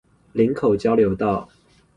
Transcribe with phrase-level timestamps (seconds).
[0.33, 1.47] 林口交流道